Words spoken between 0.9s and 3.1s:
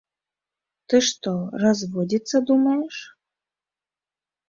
Ты што, разводзіцца думаеш?